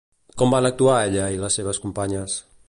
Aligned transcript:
Com 0.41 0.55
van 0.55 0.67
actuar 0.69 0.95
ella 1.09 1.27
i 1.37 1.39
les 1.45 1.59
seves 1.61 1.83
companyes? 1.85 2.41